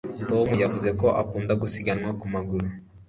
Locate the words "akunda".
1.21-1.53